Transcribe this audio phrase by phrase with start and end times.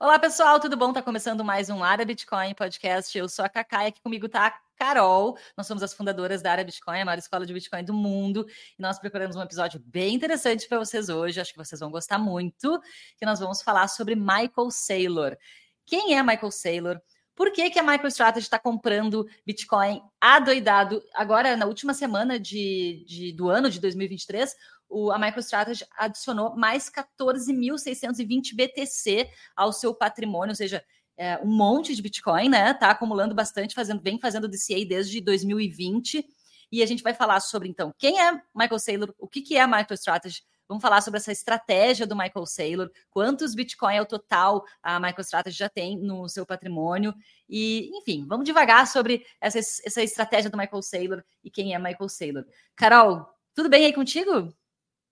[0.00, 0.92] Olá, pessoal, tudo bom?
[0.92, 3.18] Tá começando mais um Área Bitcoin podcast.
[3.18, 5.36] Eu sou a Cacá e aqui comigo tá a Carol.
[5.56, 8.46] Nós somos as fundadoras da Área Bitcoin, a maior escola de Bitcoin do mundo.
[8.78, 11.40] E nós preparamos um episódio bem interessante para vocês hoje.
[11.40, 12.80] Acho que vocês vão gostar muito.
[13.16, 15.36] Que nós vamos falar sobre Michael Saylor.
[15.84, 17.00] Quem é Michael Saylor?
[17.34, 21.02] Por que, que a MicroStrategy está comprando Bitcoin adoidado?
[21.12, 24.54] Agora, na última semana de, de do ano de 2023,
[24.88, 30.84] o, a MicroStrategy adicionou mais 14.620 BTC ao seu patrimônio, ou seja,
[31.16, 32.72] é, um monte de Bitcoin, né?
[32.74, 36.24] Tá acumulando bastante, fazendo, vem fazendo DCA desde 2020.
[36.70, 39.62] E a gente vai falar sobre, então, quem é Michael Saylor, o que, que é
[39.62, 44.62] a MicroStrategy, Vamos falar sobre essa estratégia do Michael Saylor, quantos Bitcoin é o total
[44.82, 47.14] a MicroStrategy já tem no seu patrimônio.
[47.48, 52.10] E, enfim, vamos devagar sobre essa, essa estratégia do Michael Saylor e quem é Michael
[52.10, 52.44] Saylor.
[52.76, 54.54] Carol, tudo bem aí contigo?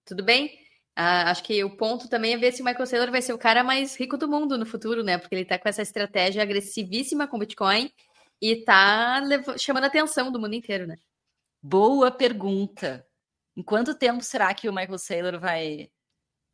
[0.07, 0.57] Tudo bem?
[0.95, 3.39] Ah, acho que o ponto também é ver se o Michael Saylor vai ser o
[3.39, 5.19] cara mais rico do mundo no futuro, né?
[5.19, 7.91] Porque ele tá com essa estratégia agressivíssima com Bitcoin
[8.41, 9.21] e tá
[9.59, 10.97] chamando a atenção do mundo inteiro, né?
[11.63, 13.05] Boa pergunta.
[13.57, 15.91] Em quanto tempo será que o Michael Saylor vai,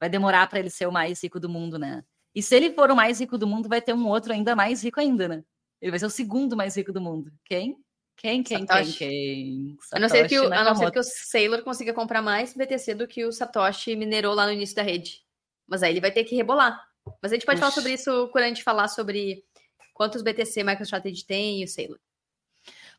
[0.01, 2.03] vai demorar para ele ser o mais rico do mundo, né?
[2.35, 4.83] E se ele for o mais rico do mundo, vai ter um outro ainda mais
[4.83, 5.45] rico ainda, né?
[5.81, 7.31] Ele vai ser o segundo mais rico do mundo.
[7.45, 7.77] Quem?
[8.23, 8.99] Quem, quem, Satoshi.
[8.99, 9.79] quem, quem?
[9.81, 12.55] Satoshi a não, ser que o, a não ser que o Sailor consiga comprar mais
[12.55, 15.25] BTC do que o Satoshi minerou lá no início da rede.
[15.67, 16.81] Mas aí ele vai ter que rebolar.
[17.21, 17.71] Mas a gente pode Puxa.
[17.71, 19.45] falar sobre isso quando a gente falar sobre
[19.93, 21.99] quantos BTC MicroStrategy tem e o Sailor.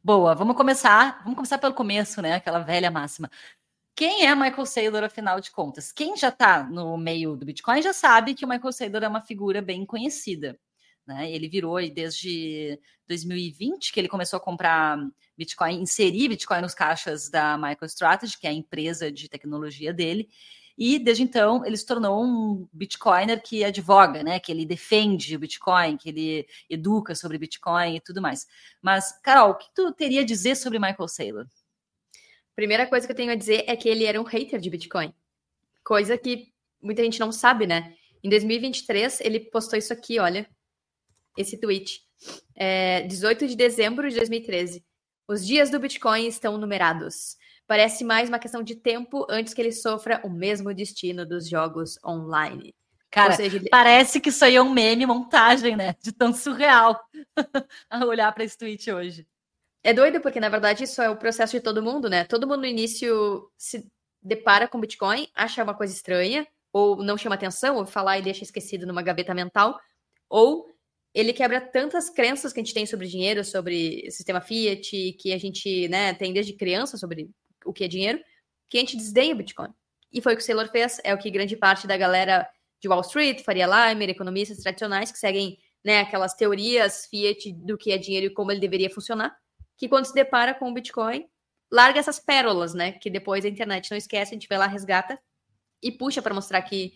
[0.03, 1.21] Boa, vamos começar.
[1.23, 2.33] Vamos começar pelo começo, né?
[2.33, 3.31] Aquela velha máxima.
[3.95, 5.93] Quem é Michael Saylor, afinal de contas?
[5.93, 9.21] Quem já está no meio do Bitcoin já sabe que o Michael Saylor é uma
[9.21, 10.59] figura bem conhecida.
[11.05, 11.31] Né?
[11.31, 14.97] Ele virou desde 2020 que ele começou a comprar
[15.37, 20.29] Bitcoin, inserir Bitcoin nos caixas da MicroStrategy, que é a empresa de tecnologia dele.
[20.77, 24.39] E desde então ele se tornou um Bitcoiner que advoga, né?
[24.39, 28.47] Que ele defende o Bitcoin, que ele educa sobre Bitcoin e tudo mais.
[28.81, 31.45] Mas, Carol, o que tu teria a dizer sobre Michael Saylor?
[32.55, 35.13] Primeira coisa que eu tenho a dizer é que ele era um hater de Bitcoin.
[35.83, 37.95] Coisa que muita gente não sabe, né?
[38.23, 40.49] Em 2023, ele postou isso aqui, olha
[41.37, 42.01] esse tweet.
[42.55, 44.83] É, 18 de dezembro de 2013.
[45.27, 47.37] Os dias do Bitcoin estão numerados.
[47.65, 51.97] Parece mais uma questão de tempo antes que ele sofra o mesmo destino dos jogos
[52.05, 52.75] online.
[53.09, 53.69] Cara, seja, ele...
[53.69, 55.95] parece que isso aí é um meme, montagem, né?
[56.01, 56.99] De tão surreal
[57.89, 59.27] a olhar para esse tweet hoje.
[59.83, 62.25] É doido, porque na verdade isso é o processo de todo mundo, né?
[62.25, 63.85] Todo mundo no início se
[64.21, 68.43] depara com Bitcoin, acha uma coisa estranha, ou não chama atenção, ou falar e deixa
[68.43, 69.79] esquecido numa gaveta mental,
[70.27, 70.72] ou
[71.13, 75.37] ele quebra tantas crenças que a gente tem sobre dinheiro, sobre sistema fiat, que a
[75.37, 77.29] gente né, tem desde criança sobre
[77.65, 78.19] o que é dinheiro,
[78.69, 79.69] que a gente desdenha Bitcoin.
[80.11, 82.47] E foi o que o Saylor fez, é o que grande parte da galera
[82.81, 87.91] de Wall Street, Faria Limer, economistas tradicionais que seguem né, aquelas teorias fiat do que
[87.91, 89.35] é dinheiro e como ele deveria funcionar,
[89.77, 91.25] que quando se depara com o Bitcoin,
[91.71, 92.93] larga essas pérolas, né?
[92.93, 95.19] Que depois a internet não esquece, a gente vai lá, resgata
[95.81, 96.93] e puxa para mostrar que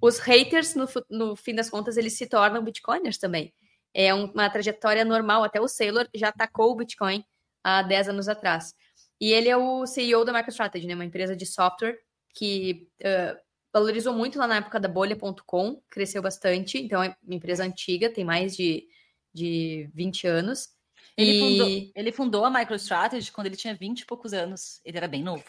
[0.00, 3.54] os haters, no, no fim das contas, eles se tornam bitcoiners também.
[3.94, 7.24] É uma trajetória normal, até o Saylor já atacou o Bitcoin
[7.62, 8.74] há 10 anos atrás.
[9.20, 11.98] E ele é o CEO da MicroStrategy, né, uma empresa de software
[12.34, 13.38] que uh,
[13.72, 18.24] valorizou muito lá na época da bolha.com, cresceu bastante, então é uma empresa antiga, tem
[18.24, 18.86] mais de,
[19.32, 20.68] de 20 anos.
[21.16, 21.40] Ele, e...
[21.40, 25.22] fundou, ele fundou a MicroStrategy quando ele tinha 20 e poucos anos, ele era bem
[25.22, 25.44] novo.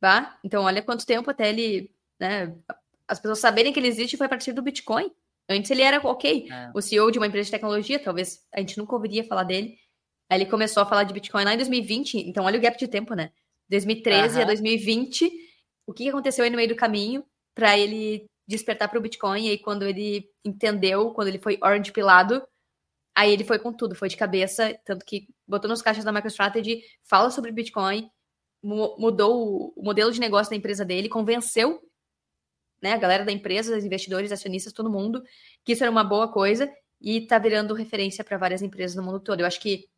[0.00, 2.56] Bah, então olha quanto tempo até ele, né,
[3.08, 5.10] as pessoas saberem que ele existe foi a partir do Bitcoin.
[5.48, 6.70] Antes ele era, ok, é.
[6.74, 9.78] o CEO de uma empresa de tecnologia, talvez a gente nunca ouviria falar dele.
[10.30, 12.86] Aí ele começou a falar de Bitcoin lá em 2020, então olha o gap de
[12.86, 13.32] tempo, né?
[13.70, 14.42] 2013 uhum.
[14.42, 15.30] a 2020,
[15.86, 17.24] o que aconteceu aí no meio do caminho
[17.54, 19.46] para ele despertar para o Bitcoin?
[19.46, 22.46] E aí quando ele entendeu, quando ele foi orange pilado,
[23.16, 26.82] aí ele foi com tudo, foi de cabeça, tanto que botou nos caixas da MicroStrategy,
[27.04, 28.10] fala sobre Bitcoin,
[28.62, 31.80] mudou o modelo de negócio da empresa dele, convenceu
[32.82, 35.22] né, a galera da empresa, os investidores, acionistas, todo mundo,
[35.64, 39.20] que isso era uma boa coisa e está virando referência para várias empresas no mundo
[39.20, 39.40] todo.
[39.40, 39.88] Eu acho que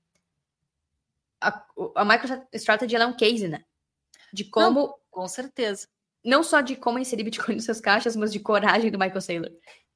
[1.41, 1.65] a,
[1.97, 3.65] a MicroStrategy é um case, né?
[4.33, 4.81] De como.
[4.81, 5.89] Não, com certeza.
[6.25, 9.51] Não só de como inserir Bitcoin nos seus caixas, mas de coragem do Michael Saylor.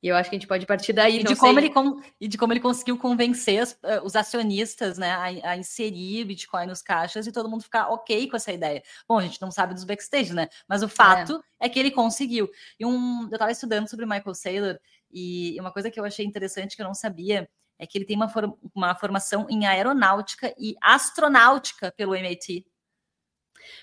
[0.04, 1.20] E eu acho que a gente pode partir daí.
[1.20, 5.10] E, de, como ele, com, e de como ele conseguiu convencer uh, os acionistas né,
[5.10, 8.82] a, a, inserir Bitcoin nos caixas e todo mundo ficar ok com essa ideia.
[9.08, 10.46] Bom, a gente não sabe dos backstage, né?
[10.68, 12.50] Mas o fato é, é que ele conseguiu.
[12.78, 14.78] E um, eu estava estudando sobre Michael Saylor
[15.10, 17.48] e uma coisa que eu achei interessante que eu não sabia
[17.78, 22.66] é que ele tem uma, for, uma formação em aeronáutica e astronáutica pelo MIT.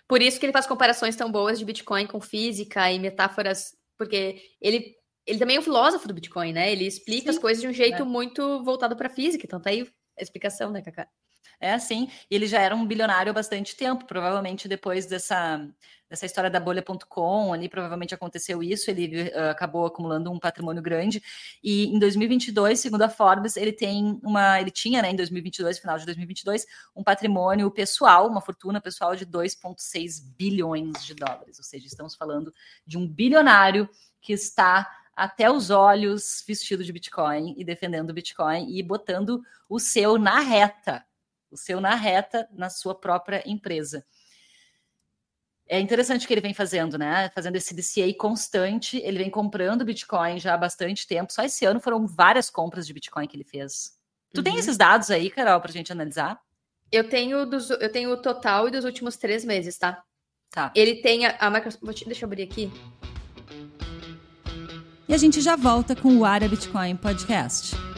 [0.07, 4.41] Por isso que ele faz comparações tão boas de Bitcoin com física e metáforas, porque
[4.59, 4.95] ele
[5.25, 6.71] ele também é um filósofo do Bitcoin, né?
[6.71, 8.05] Ele explica Sim, as coisas de um jeito é.
[8.05, 9.45] muito voltado para física.
[9.45, 9.87] Então tá aí
[10.17, 11.07] a explicação, né, Cacá?
[11.59, 15.67] É assim, ele já era um bilionário há bastante tempo, provavelmente depois dessa,
[16.09, 21.21] dessa história da bolha.com, ali provavelmente aconteceu isso, ele uh, acabou acumulando um patrimônio grande,
[21.63, 25.97] e em 2022, segundo a Forbes, ele tem uma, ele tinha, né, em 2022, final
[25.99, 26.65] de 2022,
[26.95, 32.51] um patrimônio pessoal, uma fortuna pessoal de 2,6 bilhões de dólares, ou seja, estamos falando
[32.85, 33.87] de um bilionário
[34.19, 39.79] que está até os olhos vestido de Bitcoin e defendendo o Bitcoin e botando o
[39.79, 41.05] seu na reta,
[41.51, 44.05] o seu na reta na sua própria empresa.
[45.67, 47.29] É interessante o que ele vem fazendo, né?
[47.33, 48.97] Fazendo esse DCA constante.
[48.97, 51.31] Ele vem comprando Bitcoin já há bastante tempo.
[51.31, 53.93] Só esse ano foram várias compras de Bitcoin que ele fez.
[54.33, 54.43] Tu uhum.
[54.43, 56.41] tem esses dados aí, Carol, para a gente analisar?
[56.91, 60.03] Eu tenho, dos, eu tenho o total e dos últimos três meses, tá?
[60.49, 60.73] Tá.
[60.75, 62.03] Ele tem a, a Microsoft.
[62.05, 62.69] Deixa eu abrir aqui.
[65.07, 67.90] E a gente já volta com o Área Bitcoin Podcast.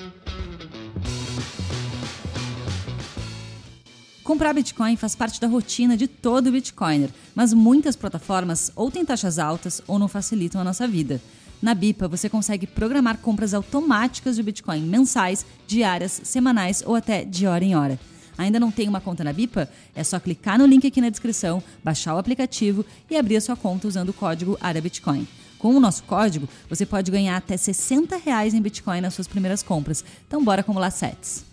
[4.23, 9.37] Comprar Bitcoin faz parte da rotina de todo Bitcoiner, mas muitas plataformas ou têm taxas
[9.37, 11.21] altas ou não facilitam a nossa vida.
[11.61, 17.45] Na Bipa, você consegue programar compras automáticas de Bitcoin mensais, diárias, semanais ou até de
[17.45, 17.99] hora em hora.
[18.37, 19.69] Ainda não tem uma conta na Bipa?
[19.93, 23.57] É só clicar no link aqui na descrição, baixar o aplicativo e abrir a sua
[23.57, 25.27] conta usando o código ARABITCOIN.
[25.59, 29.61] Com o nosso código, você pode ganhar até 60 reais em Bitcoin nas suas primeiras
[29.61, 30.03] compras.
[30.27, 31.52] Então bora acumular sets.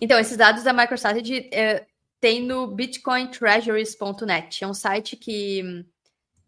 [0.00, 1.86] Então, esses dados da MicroStrategy é,
[2.20, 4.64] tem no bitcointreasuries.net.
[4.64, 5.84] É um site que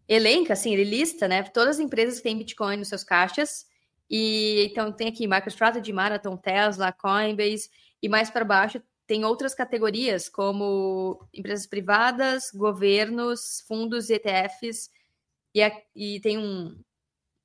[0.09, 3.67] elenca, assim, ele lista, né, todas as empresas que têm Bitcoin nos seus caixas.
[4.11, 7.71] E então tem aqui MicroStrategy, Marathon, Tesla, Coinbase
[8.03, 14.91] e mais para baixo tem outras categorias como empresas privadas, governos, fundos ETFs
[15.55, 15.63] e,
[15.97, 16.79] e tem um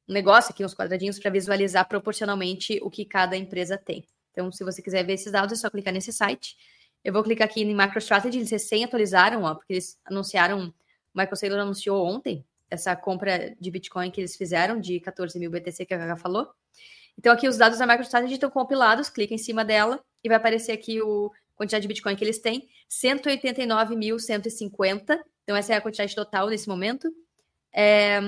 [0.06, 4.06] negócio aqui, uns quadradinhos para visualizar proporcionalmente o que cada empresa tem.
[4.34, 6.58] Então, se você quiser ver esses dados, é só clicar nesse site.
[7.04, 11.36] Eu vou clicar aqui em MicroStrategy, eles recém atualizaram, ó, porque eles anunciaram, o Michael
[11.36, 15.94] Saylor anunciou ontem essa compra de Bitcoin que eles fizeram de 14 mil BTC que
[15.94, 16.50] a Gaga falou.
[17.18, 20.72] Então, aqui os dados da MicroStrategy estão compilados, clica em cima dela e vai aparecer
[20.72, 25.20] aqui o quantidade de Bitcoin que eles têm, 189.150.
[25.44, 27.08] Então, essa é a quantidade total nesse momento.
[27.72, 28.20] É,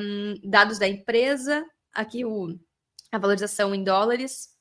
[0.44, 2.56] dados da empresa, aqui o,
[3.12, 4.55] a valorização em dólares,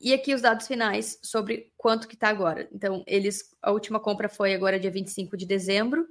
[0.00, 2.66] e aqui os dados finais sobre quanto que está agora.
[2.72, 6.08] Então, eles a última compra foi agora dia 25 de dezembro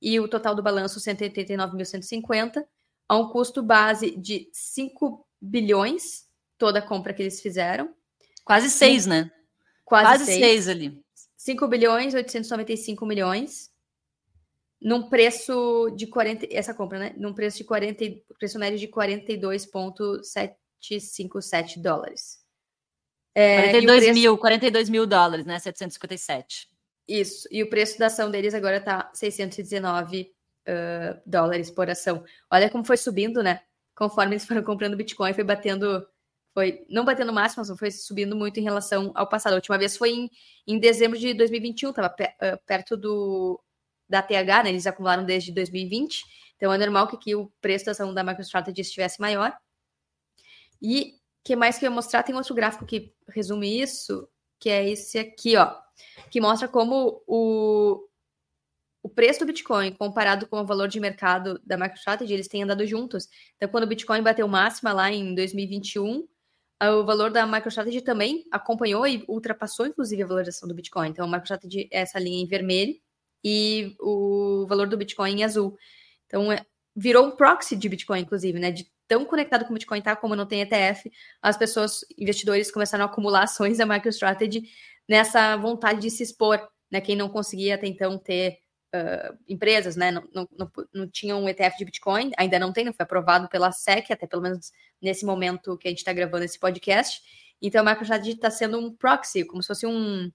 [0.00, 2.66] e o total do balanço 189.150
[3.08, 6.26] a um custo base de 5 bilhões
[6.58, 7.94] toda a compra que eles fizeram.
[8.44, 9.30] Quase 6, né?
[9.84, 11.00] Quase 6 ali.
[11.36, 13.70] 5 bilhões 895 milhões
[14.80, 17.14] num preço de 40 essa compra, né?
[17.16, 18.04] Num preço de 40
[18.36, 22.41] preço médio de 42.757 dólares.
[23.34, 24.14] É, 42 preço...
[24.14, 25.58] mil, 42 mil dólares, né?
[25.58, 26.68] 757.
[27.08, 27.48] Isso.
[27.50, 30.32] E o preço da ação deles agora tá 619
[30.68, 32.24] uh, dólares por ação.
[32.50, 33.60] Olha como foi subindo, né?
[33.94, 36.06] Conforme eles foram comprando Bitcoin, foi batendo.
[36.54, 39.54] Foi não batendo máximo, mas foi subindo muito em relação ao passado.
[39.54, 40.30] A última vez foi em,
[40.66, 43.62] em dezembro de 2021, tava pe, uh, perto do
[44.08, 44.68] da TH, né?
[44.68, 46.22] Eles acumularam desde 2020.
[46.56, 49.56] Então é normal que aqui o preço da ação da MicroStrategy estivesse maior.
[50.80, 51.14] E
[51.44, 52.22] que mais que eu ia mostrar?
[52.22, 55.74] Tem outro gráfico que resume isso, que é esse aqui, ó,
[56.30, 58.06] que mostra como o,
[59.02, 62.86] o preço do Bitcoin comparado com o valor de mercado da MicroStrategy, eles têm andado
[62.86, 63.28] juntos.
[63.56, 66.26] Então, quando o Bitcoin bateu máxima lá em 2021,
[66.80, 71.08] o valor da MicroStrategy também acompanhou e ultrapassou, inclusive, a valorização do Bitcoin.
[71.08, 72.94] Então, a MicroStrategy é essa linha em vermelho
[73.44, 75.76] e o valor do Bitcoin em azul.
[76.26, 78.70] Então, é, virou um proxy de Bitcoin, inclusive, né?
[78.70, 83.04] De tão conectado com o Bitcoin tá, como não tem ETF, as pessoas, investidores, começaram
[83.04, 84.64] a acumular ações da MicroStrategy
[85.08, 87.00] nessa vontade de se expor, né?
[87.00, 88.58] Quem não conseguia até então ter
[88.94, 90.10] uh, empresas, né?
[90.10, 93.48] Não, não, não, não tinha um ETF de Bitcoin, ainda não tem, não foi aprovado
[93.48, 97.20] pela SEC, até pelo menos nesse momento que a gente está gravando esse podcast.
[97.60, 100.30] Então, a MicroStrategy está sendo um proxy, como se fosse um,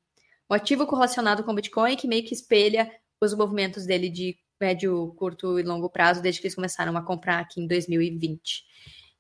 [0.50, 5.14] um ativo correlacionado com o Bitcoin que meio que espelha os movimentos dele de médio,
[5.18, 8.64] curto e longo prazo desde que eles começaram a comprar aqui em 2020.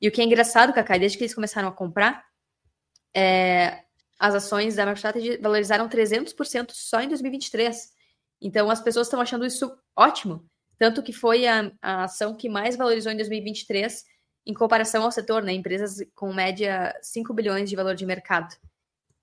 [0.01, 2.23] E o que é engraçado, Cacai, desde que eles começaram a comprar,
[3.15, 3.83] é,
[4.19, 7.91] as ações da MicroStrategy valorizaram 300% só em 2023.
[8.41, 10.45] Então, as pessoas estão achando isso ótimo.
[10.77, 14.03] Tanto que foi a, a, ação que mais valorizou em 2023
[14.45, 15.51] em comparação ao setor, né?
[15.51, 18.55] Empresas com média 5 bilhões de valor de mercado.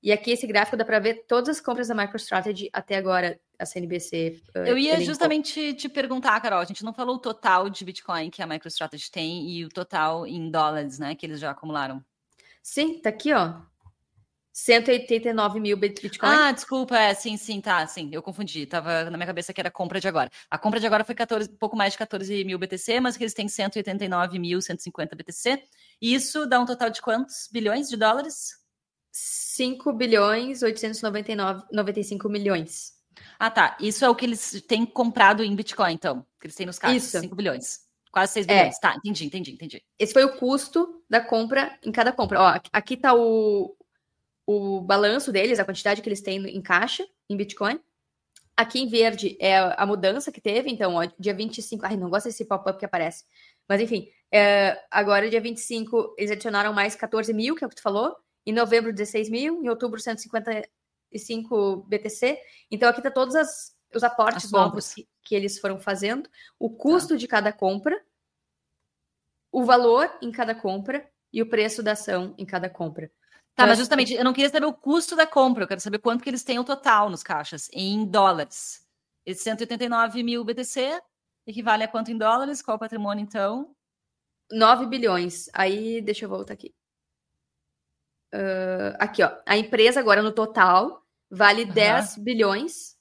[0.05, 3.65] E aqui esse gráfico dá para ver todas as compras da MicroStrategy até agora, a
[3.65, 4.39] CNBC.
[4.55, 8.29] Uh, Eu ia justamente te perguntar, Carol, a gente não falou o total de Bitcoin
[8.29, 12.05] que a MicroStrategy tem e o total em dólares, né, que eles já acumularam.
[12.63, 13.55] Sim, tá aqui, ó.
[14.53, 16.31] 189 mil Bitcoin.
[16.31, 19.71] Ah, desculpa, é, sim, sim, tá, sim, eu confundi, tava na minha cabeça que era
[19.71, 20.31] compra de agora.
[20.51, 23.33] A compra de agora foi 14, pouco mais de 14 mil BTC, mas que eles
[23.33, 25.63] têm 189 mil 150 BTC,
[26.01, 28.63] e isso dá um total de quantos bilhões de dólares?
[29.17, 32.95] 5 bilhões 899, 95 milhões.
[33.39, 36.67] Ah, tá, isso é o que eles têm comprado em Bitcoin, então, que eles têm
[36.67, 37.21] nos caixas, isso.
[37.21, 37.79] 5 bilhões.
[38.11, 38.77] Quase 6 bilhões.
[38.77, 38.81] É.
[38.81, 39.85] Tá, entendi, entendi, entendi.
[40.01, 42.41] Esse foi o custo da compra em cada compra.
[42.41, 43.77] Ó, aqui tá o,
[44.45, 47.79] o balanço deles, a quantidade que eles têm em caixa, em Bitcoin.
[48.57, 51.87] Aqui em verde é a mudança que teve, então, ó, dia 25.
[51.87, 53.25] Ai, não gosto desse pop-up que aparece.
[53.69, 57.77] Mas enfim, é, agora dia 25 eles adicionaram mais 14 mil, que é o que
[57.77, 58.17] tu falou.
[58.47, 59.63] Em novembro, 16 mil.
[59.63, 62.39] Em outubro, 155 BTC.
[62.71, 67.15] Então aqui tá todos as, os aportes novos que, que, eles foram fazendo, o custo
[67.15, 67.17] tá.
[67.17, 68.01] de cada compra,
[69.53, 73.11] o valor em cada compra e o preço da ação em cada compra.
[73.55, 76.25] Tá, mas justamente, eu não queria saber o custo da compra, eu quero saber quanto
[76.25, 78.85] que eles têm o total nos caixas, em dólares.
[79.25, 81.01] Esse 189 mil BTC
[81.47, 82.61] equivale a quanto em dólares?
[82.61, 83.75] Qual o patrimônio, então?
[84.51, 85.49] 9 bilhões.
[85.53, 86.75] Aí, deixa eu voltar aqui.
[88.35, 89.31] Uh, aqui, ó.
[89.47, 91.71] A empresa agora, no total, vale uhum.
[91.71, 92.97] 10 bilhões,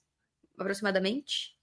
[0.59, 1.57] aproximadamente.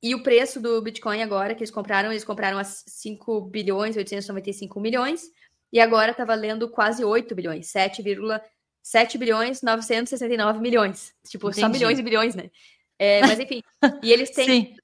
[0.00, 4.78] E o preço do Bitcoin agora, que eles compraram, eles compraram a 5 bilhões 895
[4.78, 5.24] milhões.
[5.72, 11.12] E agora está valendo quase 8 bilhões, 7,7 bilhões 969 milhões.
[11.26, 11.60] Tipo, Entendi.
[11.60, 12.52] só bilhões e bilhões, né?
[12.96, 13.60] É, mas enfim,
[14.00, 14.76] e eles têm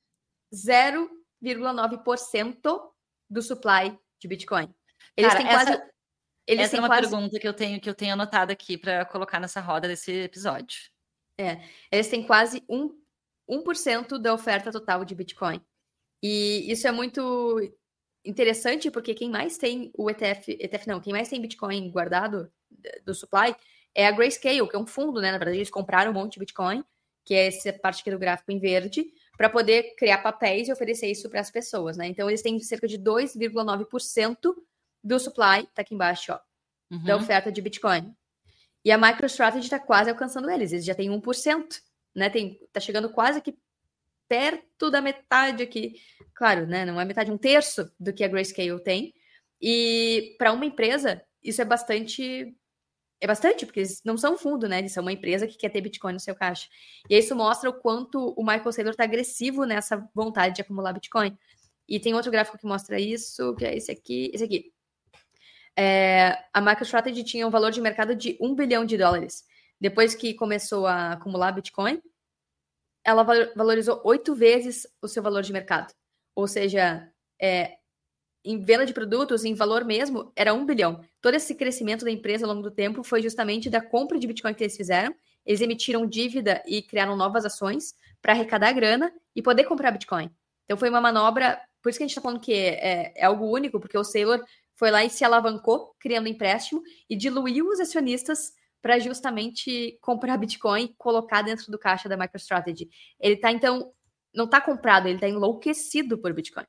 [0.53, 2.81] 0,9%
[3.29, 4.75] do supply de Bitcoin.
[5.17, 5.71] Eles Cara, têm quase.
[5.73, 5.91] Essa,
[6.53, 7.09] eles essa é uma quase...
[7.09, 10.79] pergunta que eu tenho que eu tenho anotado aqui para colocar nessa roda desse episódio.
[11.39, 12.95] É, eles têm quase 1%,
[13.49, 15.61] 1 da oferta total de Bitcoin.
[16.23, 17.59] E isso é muito
[18.25, 22.53] interessante porque quem mais tem o ETF, ETF não, quem mais tem Bitcoin guardado
[23.05, 23.55] do supply
[23.95, 25.33] é a Grayscale, que é um fundo, né?
[25.33, 26.85] Na verdade, eles compraram um monte de Bitcoin,
[27.25, 31.11] que é essa parte aqui do gráfico em verde, para poder criar papéis e oferecer
[31.11, 32.07] isso para as pessoas, né?
[32.07, 34.55] Então, eles têm cerca de 2,9%
[35.03, 36.41] do supply, tá aqui embaixo, ó,
[36.91, 37.05] uhum.
[37.05, 38.15] da oferta de Bitcoin.
[38.85, 41.81] E a MicroStrategy está quase alcançando eles, eles já têm 1%,
[42.15, 42.31] né?
[42.31, 43.57] Tem, tá chegando quase aqui
[44.31, 45.97] perto da metade aqui.
[46.35, 46.85] Claro, né?
[46.85, 49.13] Não é metade, um terço do que a Grayscale tem.
[49.61, 52.55] E para uma empresa, isso é bastante.
[53.21, 54.79] É bastante, porque eles não são fundo, né?
[54.79, 56.67] Eles são uma empresa que quer ter Bitcoin no seu caixa.
[57.09, 61.37] E isso mostra o quanto o Michael Saylor está agressivo nessa vontade de acumular Bitcoin.
[61.87, 64.31] E tem outro gráfico que mostra isso, que é esse aqui.
[64.33, 64.73] Esse aqui.
[65.83, 69.45] É, a MicroStrategy tinha um valor de mercado de 1 bilhão de dólares.
[69.81, 72.03] Depois que começou a acumular Bitcoin,
[73.03, 73.23] ela
[73.57, 75.91] valorizou oito vezes o seu valor de mercado.
[76.35, 77.11] Ou seja,
[77.41, 77.79] é,
[78.45, 81.03] em venda de produtos, em valor mesmo, era um bilhão.
[81.19, 84.53] Todo esse crescimento da empresa ao longo do tempo foi justamente da compra de Bitcoin
[84.53, 85.15] que eles fizeram.
[85.47, 90.31] Eles emitiram dívida e criaram novas ações para arrecadar grana e poder comprar Bitcoin.
[90.67, 93.51] Então foi uma manobra, por isso que a gente está falando que é, é, algo
[93.51, 94.45] único, porque o Saylor
[94.81, 100.85] foi lá e se alavancou, criando empréstimo, e diluiu os acionistas para justamente comprar Bitcoin
[100.85, 102.89] e colocar dentro do caixa da MicroStrategy.
[103.21, 103.93] Ele está, então,
[104.35, 106.65] não está comprado, ele está enlouquecido por Bitcoin.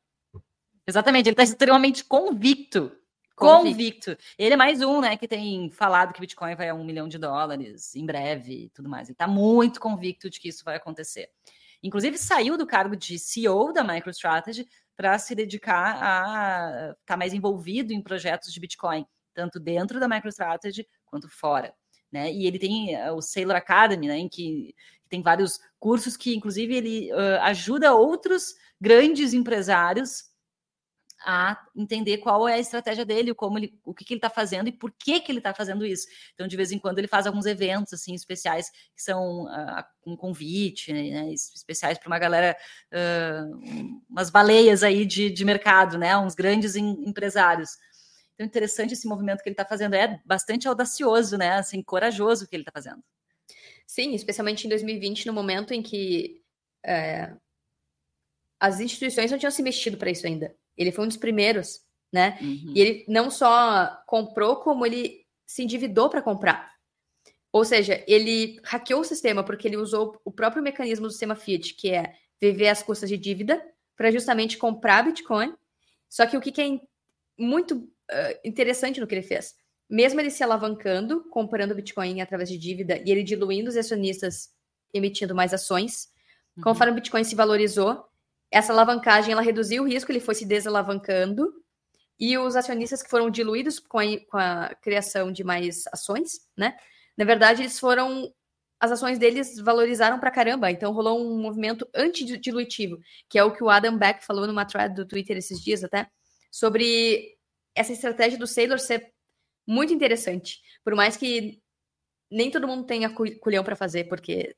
[0.86, 2.92] Exatamente, ele está extremamente convicto.
[3.34, 4.12] Convicto.
[4.12, 4.18] convicto.
[4.38, 7.18] Ele é mais um, né, que tem falado que Bitcoin vai a um milhão de
[7.18, 9.08] dólares em breve e tudo mais.
[9.08, 11.30] Ele está muito convicto de que isso vai acontecer.
[11.82, 14.68] Inclusive, saiu do cargo de CEO da MicroStrategy
[15.02, 19.04] para se dedicar a estar tá mais envolvido em projetos de Bitcoin,
[19.34, 21.74] tanto dentro da MicroStrategy quanto fora
[22.12, 22.32] né?
[22.32, 24.18] E ele tem eh, o Sailor Academy, né?
[24.18, 24.76] Em que
[25.08, 30.26] tem vários cursos que, inclusive, ele uh, ajuda outros grandes empresários
[31.24, 34.68] a entender qual é a estratégia dele, como ele, o que, que ele está fazendo
[34.68, 36.08] e por que, que ele está fazendo isso.
[36.34, 40.18] Então, de vez em quando, ele faz alguns eventos assim especiais que são uh, com
[40.18, 42.58] convite, né, especiais para uma galera,
[42.92, 47.78] uh, umas baleias aí de, de mercado, né, uns grandes em, empresários.
[48.34, 49.94] Então, interessante esse movimento que ele está fazendo.
[49.94, 51.54] É bastante audacioso, né?
[51.54, 53.04] Assim, corajoso o que ele está fazendo.
[53.86, 56.42] Sim, especialmente em 2020, no momento em que
[56.84, 57.34] é,
[58.60, 60.56] as instituições não tinham se mexido para isso ainda.
[60.78, 62.38] Ele foi um dos primeiros, né?
[62.42, 62.74] Uhum.
[62.76, 66.72] E ele não só comprou, como ele se endividou para comprar.
[67.52, 71.74] Ou seja, ele hackeou o sistema porque ele usou o próprio mecanismo do sistema Fiat,
[71.76, 73.62] que é viver às custas de dívida,
[73.96, 75.54] para justamente comprar Bitcoin.
[76.10, 76.80] Só que o que, que é
[77.38, 79.56] muito uh, interessante no que ele fez.
[79.90, 84.50] mesmo ele se alavancando, comprando Bitcoin através de dívida e ele diluindo os acionistas
[84.94, 86.10] emitindo mais ações,
[86.56, 86.64] uhum.
[86.64, 88.06] conforme o Bitcoin se valorizou,
[88.52, 91.54] essa alavancagem ela reduziu o risco, ele foi se desalavancando
[92.20, 96.78] e os acionistas que foram diluídos com a, com a criação de mais ações, né?
[97.18, 98.32] Na verdade, eles foram
[98.80, 103.64] as ações deles valorizaram pra caramba, então rolou um movimento antidilutivo, que é o que
[103.64, 106.08] o Adam Beck falou numa thread do Twitter esses dias até,
[106.52, 107.38] sobre
[107.76, 109.14] essa estratégia do Sailor ser
[109.68, 111.62] muito interessante, por mais que
[112.30, 114.56] nem todo mundo tenha culhão para fazer, porque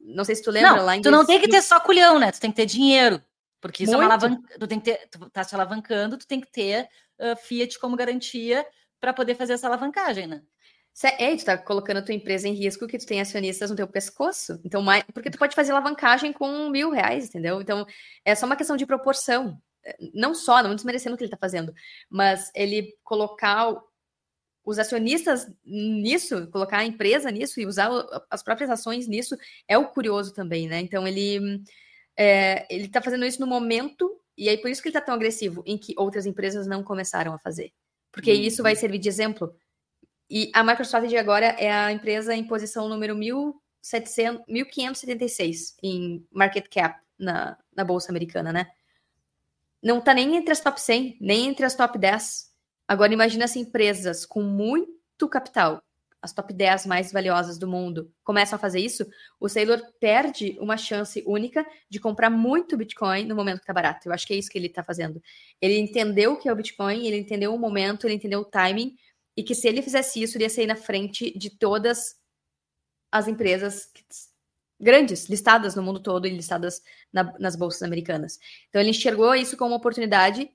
[0.00, 2.18] não sei se tu lembra não, lá em tu não tem que ter só culhão,
[2.18, 2.32] né?
[2.32, 3.22] Tu tem que ter dinheiro,
[3.60, 4.02] porque isso muito.
[4.02, 6.88] é uma alavanca, tu tem que ter, tu tá se alavancando, tu tem que ter
[7.18, 8.66] uh, Fiat como garantia
[8.98, 10.42] para poder fazer essa alavancagem, né?
[11.18, 13.86] É, tu tá colocando a tua empresa em risco que tu tem acionistas no teu
[13.88, 14.60] pescoço.
[14.64, 17.60] Então, mais, porque tu pode fazer alavancagem com mil reais, entendeu?
[17.60, 17.86] Então,
[18.24, 19.58] é só uma questão de proporção.
[20.12, 21.72] Não só, não desmerecendo o que ele tá fazendo,
[22.10, 23.74] mas ele colocar
[24.70, 27.90] os acionistas nisso, colocar a empresa nisso e usar
[28.30, 29.36] as próprias ações nisso
[29.68, 30.80] é o curioso também, né?
[30.80, 31.62] Então, ele,
[32.16, 35.14] é, ele tá fazendo isso no momento, e aí por isso que ele tá tão
[35.14, 37.72] agressivo, em que outras empresas não começaram a fazer.
[38.12, 38.40] Porque uhum.
[38.40, 39.54] isso vai servir de exemplo
[40.30, 47.00] e a MicroStrategy agora é a empresa em posição número 1700, 1576 em market cap
[47.18, 48.70] na, na Bolsa Americana, né?
[49.82, 52.49] Não está nem entre as top 100, nem entre as top 10.
[52.90, 55.80] Agora imagina as empresas com muito capital,
[56.20, 59.06] as top 10 mais valiosas do mundo, começam a fazer isso,
[59.38, 64.08] o Sailor perde uma chance única de comprar muito Bitcoin no momento que está barato.
[64.08, 65.22] Eu acho que é isso que ele está fazendo.
[65.60, 68.96] Ele entendeu o que é o Bitcoin, ele entendeu o momento, ele entendeu o timing,
[69.36, 72.16] e que se ele fizesse isso, ele ia sair na frente de todas
[73.12, 73.88] as empresas
[74.80, 76.82] grandes, listadas no mundo todo e listadas
[77.12, 78.40] na, nas bolsas americanas.
[78.68, 80.50] Então ele enxergou isso como uma oportunidade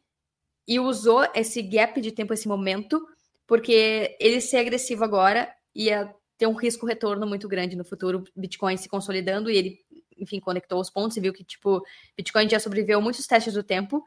[0.68, 3.06] e usou esse gap de tempo, esse momento,
[3.46, 8.78] porque ele ser agressivo agora ia ter um risco retorno muito grande no futuro, Bitcoin
[8.78, 9.80] se consolidando e ele,
[10.18, 11.82] enfim, conectou os pontos e viu que, tipo,
[12.18, 14.04] Bitcoin já sobreviveu muitos testes do tempo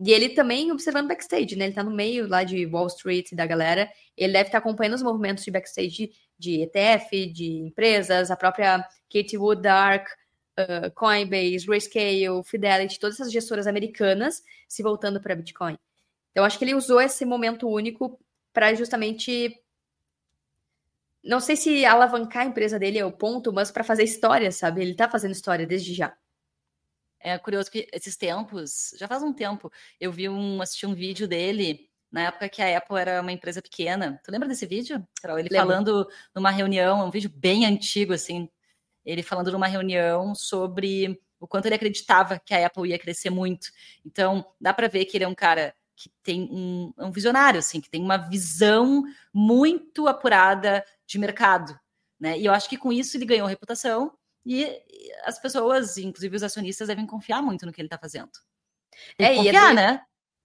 [0.00, 1.66] e ele também observando backstage, né?
[1.66, 3.90] Ele tá no meio lá de Wall Street da galera.
[4.16, 8.78] Ele deve estar tá acompanhando os movimentos de backstage de ETF, de empresas, a própria
[9.12, 10.06] Katie Wood Dark,
[10.58, 15.76] uh, Coinbase, Grayscale, Fidelity, todas essas gestoras americanas se voltando para Bitcoin.
[16.30, 18.18] Então, acho que ele usou esse momento único
[18.52, 19.60] para justamente.
[21.22, 24.82] Não sei se alavancar a empresa dele é o ponto, mas para fazer história, sabe?
[24.82, 26.16] Ele tá fazendo história desde já.
[27.20, 31.26] É curioso que esses tempos, já faz um tempo, eu vi um, assisti um vídeo
[31.26, 34.20] dele na época que a Apple era uma empresa pequena.
[34.24, 35.38] Tu lembra desse vídeo, Carol?
[35.38, 35.68] Ele Lembro.
[35.68, 38.48] falando numa reunião, é um vídeo bem antigo, assim,
[39.04, 43.68] ele falando numa reunião sobre o quanto ele acreditava que a Apple ia crescer muito.
[44.04, 47.58] Então, dá para ver que ele é um cara que tem um, é um visionário,
[47.58, 49.02] assim, que tem uma visão
[49.34, 51.78] muito apurada de mercado,
[52.20, 52.38] né?
[52.38, 54.80] E eu acho que com isso ele ganhou reputação e
[55.24, 58.30] as pessoas, inclusive os acionistas, devem confiar muito no que ele está fazendo.
[59.16, 60.02] Tem é, confiar, é né?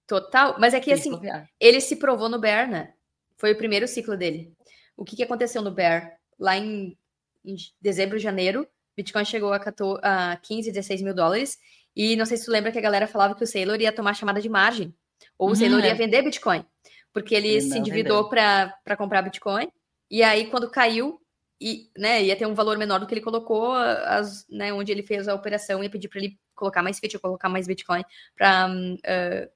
[0.07, 0.55] Total.
[0.59, 1.11] Mas é que, Tem assim,
[1.59, 2.93] ele se provou no Bear, né?
[3.37, 4.51] Foi o primeiro ciclo dele.
[4.97, 6.17] O que, que aconteceu no Bear?
[6.39, 6.97] Lá em,
[7.45, 11.57] em dezembro, janeiro, Bitcoin chegou a, 14, a 15, 16 mil dólares.
[11.95, 14.15] E não sei se tu lembra que a galera falava que o Sailor ia tomar
[14.15, 14.93] chamada de margem.
[15.38, 15.95] Ou o Sailor uhum, ia é.
[15.95, 16.65] vender Bitcoin.
[17.12, 19.67] Porque ele, ele se endividou para comprar Bitcoin.
[20.09, 21.19] E aí, quando caiu,
[21.62, 25.03] e né, ia ter um valor menor do que ele colocou, as, né, onde ele
[25.03, 28.03] fez a operação, ia pedir para ele colocar mais Fiat, colocar mais Bitcoin,
[28.36, 29.49] para uh, ah,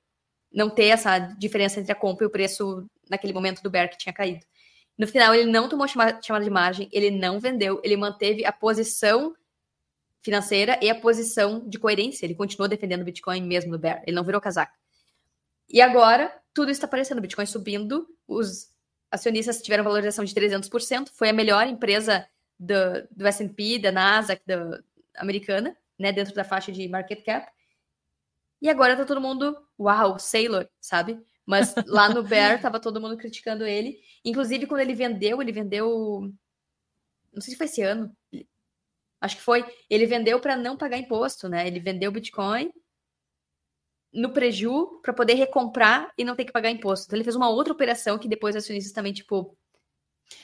[0.52, 3.98] não ter essa diferença entre a compra e o preço naquele momento do bear que
[3.98, 4.46] tinha caído.
[4.98, 9.36] No final, ele não tomou chamada de margem, ele não vendeu, ele manteve a posição
[10.24, 12.26] financeira e a posição de coerência.
[12.26, 14.74] Ele continuou defendendo o Bitcoin mesmo no bear, ele não virou casaca.
[15.70, 18.74] E agora, tudo está aparecendo, o Bitcoin subindo, os
[19.12, 22.28] acionistas tiveram valorização de 300%, foi a melhor empresa
[22.60, 22.76] do,
[23.12, 24.82] do S&P, da Nasdaq, da
[25.18, 27.52] americana, né, dentro da faixa de market cap.
[28.62, 31.20] E agora tá todo mundo, uau, Sailor, sabe?
[31.46, 34.00] Mas lá no Bear tava todo mundo criticando ele.
[34.26, 36.34] Inclusive, quando ele vendeu, ele vendeu.
[37.32, 38.12] Não sei se foi esse ano.
[39.22, 39.66] Acho que foi.
[39.90, 41.68] Ele vendeu para não pagar imposto, né?
[41.68, 42.72] Ele vendeu Bitcoin
[44.18, 47.06] no preju para poder recomprar e não ter que pagar imposto.
[47.06, 49.56] Então ele fez uma outra operação que depois os acionistas também, tipo.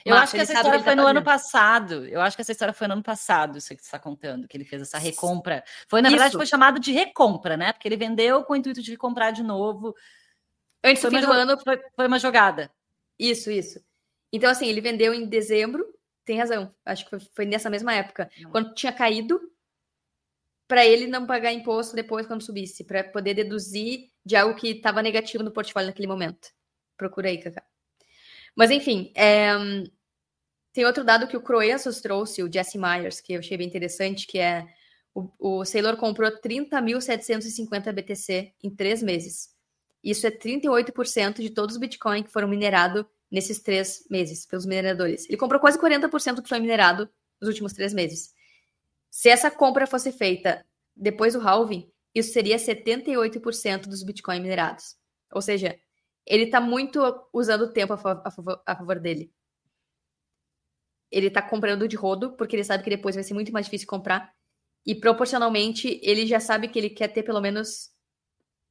[0.06, 2.06] Eu acho que essa história foi tá no ano passado.
[2.08, 4.56] Eu acho que essa história foi no ano passado, isso que você está contando, que
[4.56, 5.64] ele fez essa recompra.
[5.90, 6.16] Foi, na isso.
[6.16, 7.74] verdade, foi chamado de recompra, né?
[7.74, 9.94] Porque ele vendeu com o intuito de comprar de novo.
[10.84, 11.60] Antes do fim do ano.
[11.60, 12.72] Foi, foi uma jogada.
[13.20, 13.84] Isso, isso.
[14.32, 15.86] Então, assim, ele vendeu em dezembro,
[16.24, 16.74] tem razão.
[16.86, 18.30] Acho que foi, foi nessa mesma época.
[18.52, 19.42] Quando tinha caído,
[20.68, 25.02] para ele não pagar imposto depois quando subisse, para poder deduzir de algo que estava
[25.02, 26.50] negativo no portfólio naquele momento.
[26.98, 27.64] Procura aí, Cacá.
[28.56, 29.54] Mas enfim, é...
[30.72, 34.28] tem outro dado que o Croesus trouxe, o Jesse Myers, que eu achei bem interessante,
[34.28, 34.66] que é
[35.14, 39.54] o, o Sailor comprou 30.750 BTC em três meses.
[40.04, 45.26] Isso é 38% de todos os Bitcoin que foram minerados nesses três meses pelos mineradores.
[45.28, 48.34] Ele comprou quase 40% do que foi minerado nos últimos três meses.
[49.14, 54.96] Se essa compra fosse feita depois do halving, isso seria 78% dos Bitcoin minerados.
[55.32, 55.80] Ou seja,
[56.26, 57.00] ele está muito
[57.32, 59.32] usando o tempo a, favor, a favor dele.
[61.12, 63.88] Ele está comprando de rodo, porque ele sabe que depois vai ser muito mais difícil
[63.88, 64.34] comprar.
[64.84, 67.92] E proporcionalmente, ele já sabe que ele quer ter pelo menos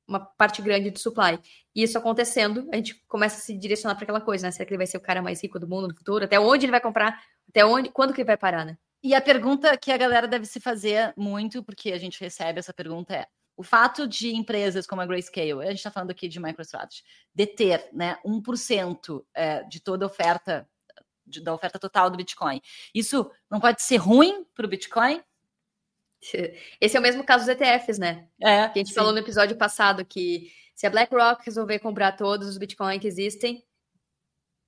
[0.08, 1.38] uma parte grande do supply.
[1.72, 4.50] E isso acontecendo, a gente começa a se direcionar para aquela coisa, né?
[4.50, 6.24] Será que ele vai ser o cara mais rico do mundo no futuro?
[6.24, 7.22] Até onde ele vai comprar?
[7.48, 7.90] Até onde?
[7.90, 8.76] Quando que ele vai parar, né?
[9.02, 12.72] E a pergunta que a galera deve se fazer muito, porque a gente recebe essa
[12.72, 16.40] pergunta, é: o fato de empresas como a Grayscale, a gente está falando aqui de
[16.40, 17.02] MicroStrategy,
[17.34, 20.68] deter né, 1% é, de toda a oferta,
[21.26, 22.60] de, da oferta total do Bitcoin,
[22.94, 25.20] isso não pode ser ruim para o Bitcoin?
[26.80, 28.28] Esse é o mesmo caso dos ETFs, né?
[28.40, 28.68] É.
[28.68, 28.94] Que a gente sim.
[28.94, 33.64] falou no episódio passado que se a BlackRock resolver comprar todos os Bitcoin que existem,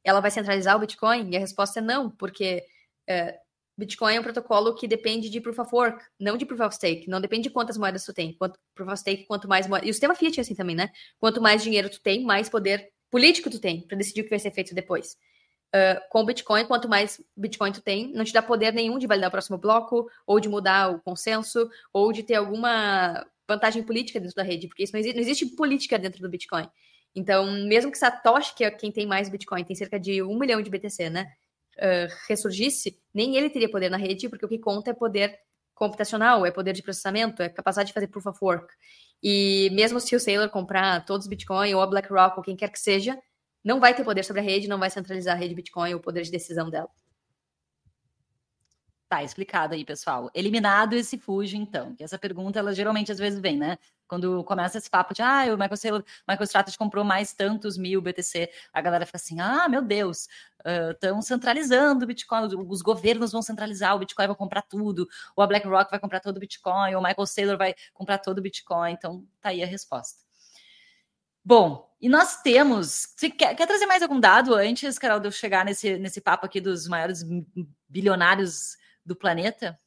[0.03, 1.31] ela vai centralizar o Bitcoin?
[1.31, 2.65] E a resposta é não, porque
[3.09, 3.39] é,
[3.77, 7.09] Bitcoin é um protocolo que depende de Proof of Work, não de Proof of Stake.
[7.09, 8.33] Não depende de quantas moedas tu tem.
[8.35, 9.89] Quanto, Proof of Stake, quanto mais moedas...
[9.89, 10.91] E o sistema Fiat é assim também, né?
[11.19, 14.39] Quanto mais dinheiro tu tem, mais poder político tu tem para decidir o que vai
[14.39, 15.17] ser feito depois.
[15.75, 19.29] Uh, com Bitcoin, quanto mais Bitcoin tu tem, não te dá poder nenhum de validar
[19.29, 24.37] o próximo bloco, ou de mudar o consenso, ou de ter alguma vantagem política dentro
[24.37, 26.69] da rede, porque isso não existe, não existe política dentro do Bitcoin.
[27.15, 30.61] Então, mesmo que Satoshi, que é quem tem mais Bitcoin, tem cerca de um milhão
[30.61, 31.27] de BTC, né?
[31.77, 35.39] Uh, ressurgisse, nem ele teria poder na rede, porque o que conta é poder
[35.75, 38.73] computacional, é poder de processamento, é capacidade de fazer proof of work.
[39.23, 42.71] E mesmo se o Sailor comprar todos os Bitcoin, ou a BlackRock, ou quem quer
[42.71, 43.19] que seja,
[43.65, 46.03] não vai ter poder sobre a rede, não vai centralizar a rede Bitcoin ou o
[46.03, 46.89] poder de decisão dela.
[49.09, 50.31] Tá explicado aí, pessoal.
[50.35, 51.95] Eliminado esse fujo, então.
[51.95, 53.79] Que essa pergunta, ela geralmente às vezes vem, né?
[54.07, 58.81] Quando começa esse papo de, ah, o Michael MicroStrategy comprou mais tantos mil BTC, a
[58.81, 60.29] galera fica assim, ah, meu Deus,
[60.93, 65.43] estão uh, centralizando o Bitcoin, os governos vão centralizar, o Bitcoin vai comprar tudo, ou
[65.43, 68.43] a BlackRock vai comprar todo o Bitcoin, ou o Michael Saylor vai comprar todo o
[68.43, 68.93] Bitcoin.
[68.93, 70.25] Então, tá aí a resposta.
[71.45, 73.07] Bom, e nós temos.
[73.17, 76.61] Quer, quer, trazer mais algum dado antes, Carol, de eu chegar nesse, nesse papo aqui
[76.61, 77.23] dos maiores
[77.89, 79.79] bilionários do planeta?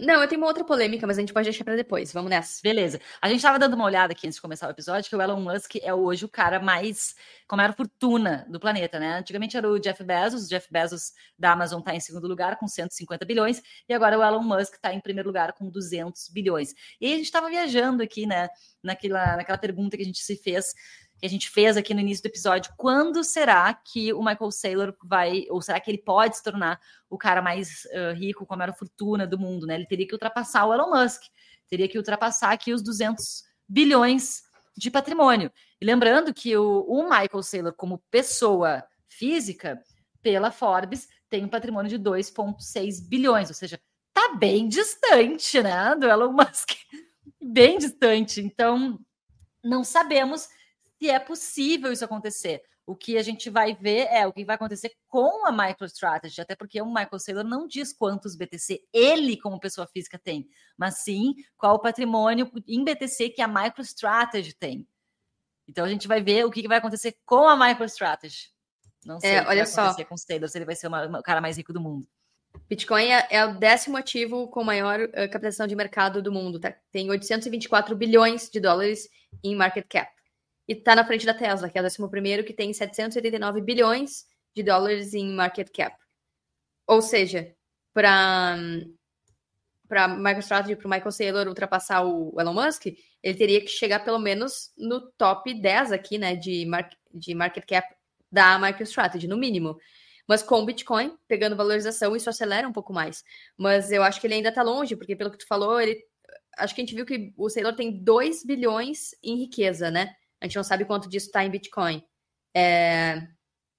[0.00, 2.12] Não, eu tenho uma outra polêmica, mas a gente pode deixar para depois.
[2.12, 2.60] Vamos nessa.
[2.62, 3.00] Beleza.
[3.20, 5.40] A gente estava dando uma olhada aqui antes de começar o episódio, que o Elon
[5.40, 7.14] Musk é hoje o cara mais
[7.48, 9.18] com a maior fortuna do planeta, né?
[9.18, 12.68] Antigamente era o Jeff Bezos, o Jeff Bezos da Amazon está em segundo lugar com
[12.68, 16.74] 150 bilhões, e agora o Elon Musk está em primeiro lugar com 200 bilhões.
[17.00, 18.48] E a gente estava viajando aqui, né,
[18.82, 20.74] naquela, naquela pergunta que a gente se fez
[21.18, 24.96] que a gente fez aqui no início do episódio, quando será que o Michael Saylor
[25.02, 28.56] vai, ou será que ele pode se tornar o cara mais uh, rico, com a
[28.56, 29.74] maior fortuna do mundo, né?
[29.74, 31.22] Ele teria que ultrapassar o Elon Musk,
[31.68, 34.44] teria que ultrapassar aqui os 200 bilhões
[34.76, 35.50] de patrimônio.
[35.80, 39.82] E lembrando que o, o Michael Saylor, como pessoa física,
[40.22, 43.80] pela Forbes, tem um patrimônio de 2,6 bilhões, ou seja,
[44.12, 46.70] tá bem distante, né, do Elon Musk,
[47.42, 48.40] bem distante.
[48.40, 48.98] Então,
[49.62, 50.48] não sabemos
[50.98, 52.62] se é possível isso acontecer.
[52.84, 56.56] O que a gente vai ver é o que vai acontecer com a MicroStrategy, até
[56.56, 61.34] porque o Michael Saylor não diz quantos BTC ele, como pessoa física, tem, mas sim
[61.56, 64.88] qual o patrimônio em BTC que a MicroStrategy tem.
[65.68, 68.50] Então a gente vai ver o que vai acontecer com a MicroStrategy.
[69.04, 70.08] Não sei é, o que olha vai acontecer só.
[70.08, 72.08] com o Saylor, se ele vai ser uma, uma, o cara mais rico do mundo.
[72.68, 76.58] Bitcoin é, é, o décimo ativo com maior uh, captação de mercado do mundo.
[76.58, 76.74] Tá?
[76.90, 79.08] Tem 824 bilhões de dólares
[79.44, 80.17] em market cap
[80.68, 84.26] e está na frente da Tesla, que é o décimo primeiro, que tem 789 bilhões
[84.54, 85.96] de dólares em market cap.
[86.86, 87.54] Ou seja,
[87.92, 88.56] para
[89.88, 92.86] para MicroStrategy, para o Michael Saylor ultrapassar o Elon Musk,
[93.22, 97.64] ele teria que chegar pelo menos no top 10 aqui, né, de, mar de market
[97.66, 97.88] cap
[98.30, 99.78] da MicroStrategy, no mínimo.
[100.26, 103.24] Mas com o Bitcoin, pegando valorização, isso acelera um pouco mais.
[103.56, 105.98] Mas eu acho que ele ainda está longe, porque pelo que tu falou, ele
[106.58, 110.14] acho que a gente viu que o Saylor tem 2 bilhões em riqueza, né?
[110.40, 112.02] A gente não sabe quanto disso está em Bitcoin.
[112.54, 113.26] É...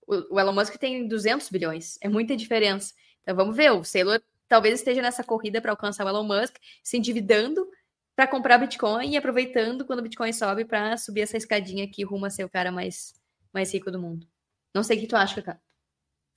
[0.08, 1.98] O, o Elon Musk tem 200 bilhões.
[2.02, 2.94] É muita diferença.
[3.22, 3.72] Então vamos ver.
[3.72, 7.70] O Saylor talvez esteja nessa corrida para alcançar o Elon Musk, se endividando
[8.16, 12.26] para comprar Bitcoin e aproveitando quando o Bitcoin sobe para subir essa escadinha aqui rumo
[12.26, 13.14] a ser o cara mais,
[13.54, 14.28] mais rico do mundo.
[14.74, 15.62] Não sei o que tu acha, cara.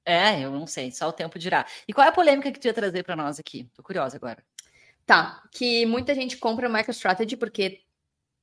[0.04, 1.66] É, eu não sei, só o tempo dirá.
[1.86, 3.68] E qual é a polêmica que tu ia trazer para nós aqui?
[3.74, 4.44] Tô curiosa agora.
[5.04, 7.80] Tá, que muita gente compra MicroStrategy porque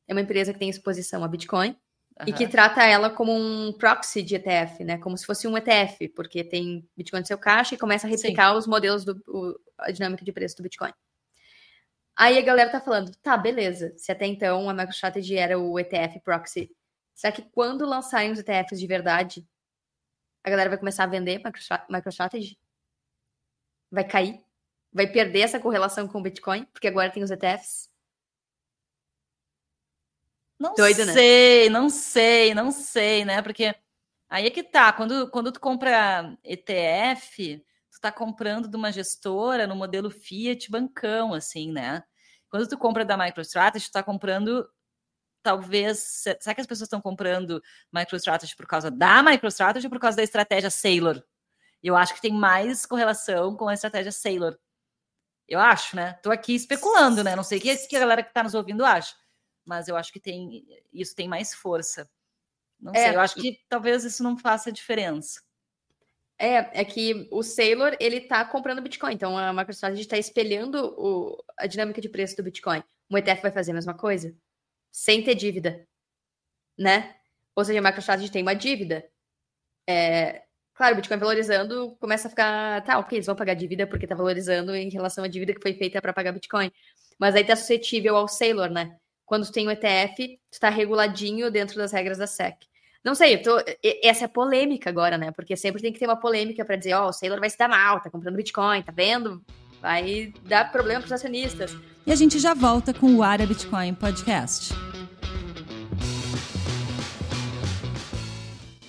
[0.10, 1.78] é uma empresa que tem exposição a Bitcoin.
[2.28, 4.98] E que trata ela como um proxy de ETF, né?
[4.98, 8.52] Como se fosse um ETF, porque tem Bitcoin no seu caixa e começa a replicar
[8.52, 8.58] Sim.
[8.58, 10.92] os modelos do o, a dinâmica de preço do Bitcoin.
[12.18, 13.94] Aí a galera tá falando, tá, beleza.
[13.96, 16.70] Se até então a MicroStrategy era o ETF proxy,
[17.16, 19.48] será que quando lançarem os ETFs de verdade,
[20.44, 21.42] a galera vai começar a vender
[21.90, 22.60] MicroStrategy?
[23.90, 24.44] Vai cair?
[24.92, 26.66] Vai perder essa correlação com o Bitcoin?
[26.66, 27.89] Porque agora tem os ETFs?
[30.60, 31.14] Não Doido, né?
[31.14, 31.80] sei, né?
[31.80, 33.42] não sei, não sei, né?
[33.42, 33.74] Porque
[34.30, 34.92] aí é que tá.
[34.92, 41.34] Quando, quando tu compra ETF, tu tá comprando de uma gestora no modelo Fiat bancão,
[41.34, 42.04] assim, né?
[42.50, 44.68] Quando tu compra da MicroStrategy, tu tá comprando
[45.42, 46.00] talvez.
[46.40, 50.24] Será que as pessoas estão comprando MicroStrategy por causa da MicroStrategy ou por causa da
[50.24, 51.24] estratégia Sailor?
[51.82, 54.60] Eu acho que tem mais correlação com a estratégia Sailor.
[55.48, 56.14] Eu acho, né?
[56.22, 57.34] Tô aqui especulando, né?
[57.34, 59.16] Não sei o que, que a galera que tá nos ouvindo acha
[59.66, 62.10] mas eu acho que tem isso tem mais força.
[62.80, 65.42] Não é, sei, eu acho que talvez isso não faça diferença.
[66.38, 71.44] É, é que o Sailor, ele tá comprando Bitcoin, então a MicroStrategy está espelhando o,
[71.58, 72.82] a dinâmica de preço do Bitcoin.
[73.10, 74.34] O ETF vai fazer a mesma coisa?
[74.90, 75.86] Sem ter dívida,
[76.78, 77.14] né?
[77.54, 79.06] Ou seja, a MicroStrategy tem uma dívida.
[79.86, 80.44] É,
[80.74, 84.16] claro, o Bitcoin valorizando começa a ficar, tá, ok, eles vão pagar dívida porque tá
[84.16, 86.72] valorizando em relação à dívida que foi feita para pagar Bitcoin.
[87.20, 88.98] Mas aí tá suscetível ao Sailor, né?
[89.30, 92.58] Quando tem o ETF, tu tá reguladinho dentro das regras da SEC.
[93.06, 93.58] Não sei, tô,
[94.04, 95.30] essa é polêmica agora, né?
[95.30, 97.58] Porque sempre tem que ter uma polêmica para dizer, ó, oh, o Sailor vai se
[97.58, 99.40] dar mal, tá comprando Bitcoin, tá vendo?
[99.80, 101.78] Vai dar problema pros acionistas.
[102.08, 104.74] E a gente já volta com o Área Bitcoin Podcast.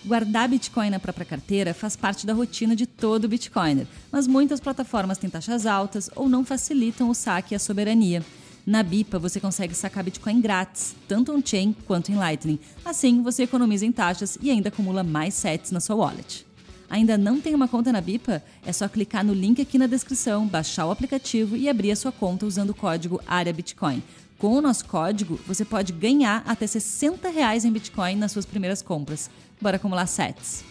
[0.03, 5.19] Guardar Bitcoin na própria carteira faz parte da rotina de todo Bitcoiner, mas muitas plataformas
[5.19, 8.25] têm taxas altas ou não facilitam o saque e a soberania.
[8.67, 12.59] Na BIPA você consegue sacar Bitcoin grátis, tanto on-chain quanto em Lightning.
[12.85, 16.47] Assim, você economiza em taxas e ainda acumula mais sets na sua wallet.
[16.89, 18.43] Ainda não tem uma conta na BIPA?
[18.67, 22.11] É só clicar no link aqui na descrição, baixar o aplicativo e abrir a sua
[22.11, 24.03] conta usando o código área Bitcoin.
[24.39, 28.83] Com o nosso código, você pode ganhar até 60 reais em Bitcoin nas suas primeiras
[28.83, 29.31] compras.
[29.61, 30.70] Bora acumular sets.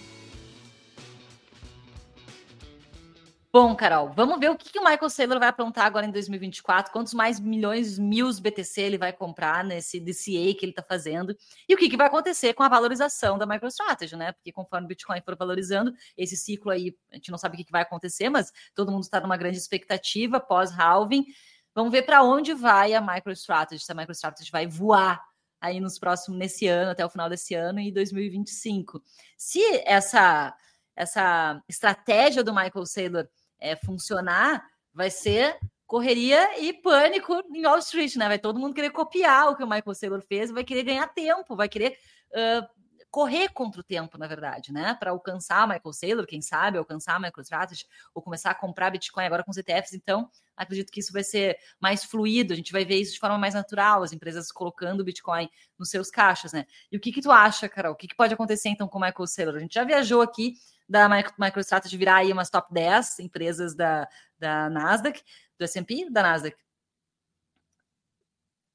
[3.51, 6.93] Bom, Carol, vamos ver o que, que o Michael Saylor vai aprontar agora em 2024,
[6.93, 11.35] quantos mais milhões, mil BTC ele vai comprar nesse DCA que ele está fazendo,
[11.67, 14.33] e o que, que vai acontecer com a valorização da MicroStrategy, né?
[14.33, 17.63] Porque conforme o Bitcoin for valorizando, esse ciclo aí, a gente não sabe o que,
[17.63, 21.25] que vai acontecer, mas todo mundo está numa grande expectativa pós-halving.
[21.73, 25.23] Vamos ver para onde vai a MicroStrategy, se a MicroStrategy vai voar
[25.59, 29.01] aí nos próximos, nesse ano, até o final desse ano e 2025.
[29.35, 30.55] Se essa
[30.99, 33.25] essa estratégia do Michael Saylor
[33.60, 38.28] é, funcionar, vai ser correria e pânico em Wall Street, né?
[38.28, 41.56] Vai todo mundo querer copiar o que o Michael Saylor fez, vai querer ganhar tempo,
[41.56, 41.98] vai querer
[42.32, 44.93] uh, correr contra o tempo, na verdade, né?
[45.00, 49.43] Para alcançar Michael Saylor, quem sabe, alcançar a MicroStrategy, ou começar a comprar Bitcoin agora
[49.43, 49.93] com os ETFs.
[49.93, 53.38] Então, acredito que isso vai ser mais fluido, a gente vai ver isso de forma
[53.38, 56.65] mais natural, as empresas colocando Bitcoin nos seus caixas, né?
[56.91, 57.93] E o que, que tu acha, Carol?
[57.93, 59.56] O que, que pode acontecer então com o Michael Saylor?
[59.56, 60.54] A gente já viajou aqui
[60.89, 65.23] da MicroStrategy virar aí umas top 10 empresas da, da Nasdaq,
[65.58, 66.58] do S&P, da Nasdaq?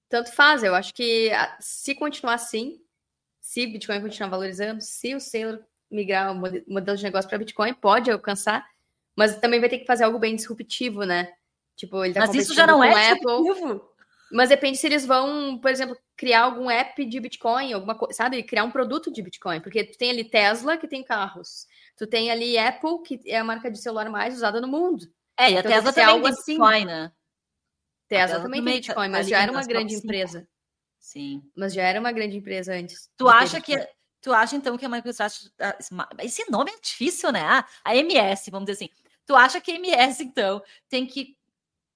[0.09, 2.81] Tanto faz, eu acho que se continuar assim,
[3.41, 8.11] se Bitcoin continuar valorizando, se o Sailor migrar o modelo de negócio para Bitcoin, pode
[8.11, 8.65] alcançar,
[9.17, 11.33] mas também vai ter que fazer algo bem disruptivo, né?
[11.75, 13.81] Tipo, ele tá mas isso já não é Apple.
[14.35, 18.43] Mas depende se eles vão, por exemplo, criar algum app de Bitcoin, alguma coisa, sabe?
[18.43, 19.61] Criar um produto de Bitcoin.
[19.61, 21.69] Porque tu tem ali Tesla, que tem carros.
[21.97, 25.07] Tu tem ali Apple, que é a marca de celular mais usada no mundo.
[25.39, 26.53] É, e a então, Tesla também algo tem assim.
[26.59, 27.13] Bitcoin, né?
[28.09, 30.49] Tesla, Tesla também tem Bitcoin, mas já era uma grande empresa.
[30.99, 31.41] Sim.
[31.55, 33.09] Mas já era uma grande empresa antes.
[33.17, 33.77] Tu acha que
[34.21, 35.47] tu acha então que a Microsoft
[36.19, 37.43] esse nome é difícil, né?
[37.45, 38.95] Ah, a MS, vamos dizer assim.
[39.25, 41.37] Tu acha que a MS então tem que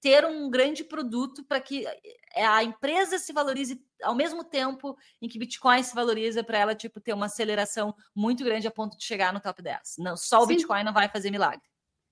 [0.00, 5.28] ter um grande produto para que eh, a empresa se valorize ao mesmo tempo em
[5.28, 9.04] que Bitcoin se valoriza para ela tipo ter uma aceleração muito grande a ponto de
[9.04, 9.96] chegar no top 10.
[9.98, 10.54] Não, só o Sim.
[10.54, 11.62] Bitcoin não vai fazer milagre.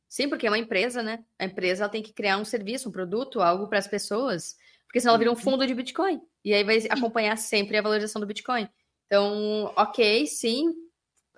[0.09, 1.25] Sim, porque é uma empresa, né?
[1.39, 5.13] A empresa tem que criar um serviço, um produto, algo para as pessoas, porque senão
[5.13, 5.41] ela vira um uhum.
[5.41, 8.69] fundo de Bitcoin e aí vai acompanhar sempre a valorização do Bitcoin.
[9.07, 10.73] Então, ok, sim,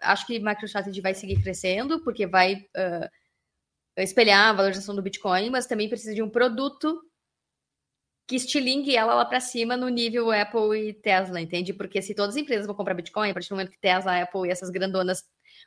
[0.00, 3.08] acho que MicroStrategy vai seguir crescendo porque vai uh,
[4.02, 7.02] espelhar a valorização do Bitcoin, mas também precisa de um produto
[8.26, 11.72] que estilingue ela lá para cima no nível Apple e Tesla, entende?
[11.72, 14.46] Porque se todas as empresas vão comprar Bitcoin, a partir do momento que Tesla, Apple
[14.46, 15.24] e essas grandonas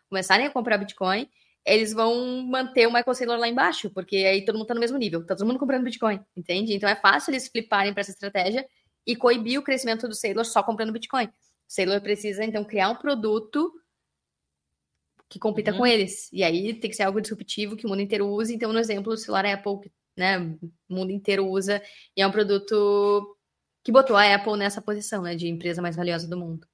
[0.08, 1.28] começarem a comprar Bitcoin,
[1.66, 4.98] eles vão manter o Michael Saylor lá embaixo, porque aí todo mundo tá no mesmo
[4.98, 6.74] nível, tá todo mundo comprando Bitcoin, entende?
[6.74, 8.66] Então é fácil eles fliparem para essa estratégia
[9.06, 11.30] e coibir o crescimento do Saylor só comprando Bitcoin.
[11.68, 13.72] Sailor precisa, então, criar um produto
[15.32, 15.78] que compita Uhum.
[15.78, 16.30] com eles.
[16.34, 18.54] E aí tem que ser algo disruptivo que o mundo inteiro use.
[18.54, 21.82] Então, no exemplo, o celular Apple, que, né, o mundo inteiro usa,
[22.16, 23.38] e é um produto
[23.82, 26.68] que botou a Apple nessa posição, né, de empresa mais valiosa do mundo.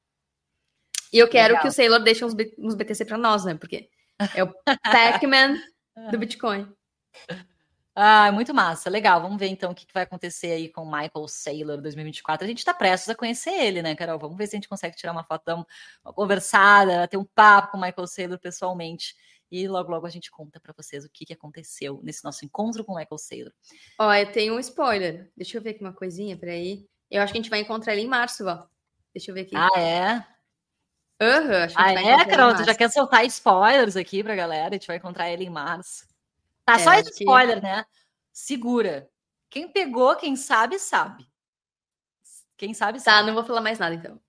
[1.13, 1.61] E eu quero Legal.
[1.61, 3.53] que o Sailor deixe uns, uns BTC para nós, né?
[3.55, 3.89] Porque
[4.35, 4.51] é o
[4.83, 5.55] Pac-Man
[6.11, 6.67] do Bitcoin.
[7.99, 9.19] Ah, muito massa, legal.
[9.19, 12.45] Vamos ver então o que vai acontecer aí com o Michael Saylor 2024.
[12.45, 14.19] A gente está prestes a conhecer ele, né, Carol?
[14.19, 15.65] Vamos ver se a gente consegue tirar uma foto, um-
[16.05, 19.15] uma conversada, ter um papo com o Michael Saylor pessoalmente.
[19.49, 22.85] E logo, logo a gente conta para vocês o que, que aconteceu nesse nosso encontro
[22.85, 23.53] com o Michael Saylor.
[23.97, 25.31] Ó, eu tenho um spoiler.
[25.35, 26.85] Deixa eu ver aqui uma coisinha, peraí.
[27.09, 28.67] Eu acho que a gente vai encontrar ele em março, ó.
[29.11, 29.55] Deixa eu ver aqui.
[29.55, 30.23] Ah, é?
[31.19, 32.53] Aham, acho que a Ah, gente vai é, Carol?
[32.55, 34.69] Tu já quer soltar spoilers aqui pra galera?
[34.69, 36.06] A gente vai encontrar ele em março.
[36.67, 37.85] Tá, É, só esse acho que- spoiler, né?
[38.33, 39.09] Segura.
[39.49, 41.25] Quem pegou, quem sabe, sabe.
[42.57, 43.27] Quem sabe, Tá, sabe.
[43.27, 44.19] não vou falar mais nada, então.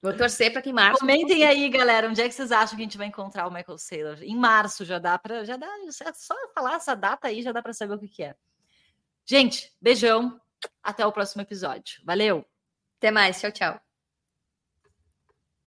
[0.00, 1.00] Vou torcer para que em março.
[1.00, 3.76] Comentem aí, galera, onde é que vocês acham que a gente vai encontrar o Michael
[3.76, 4.18] Saylor?
[4.22, 7.60] Em março já dá para, já dá, é só falar essa data aí já dá
[7.62, 8.34] para saber o que, que é.
[9.26, 10.40] Gente, beijão,
[10.82, 12.00] até o próximo episódio.
[12.04, 12.46] Valeu.
[12.98, 13.85] Até mais, tchau, tchau.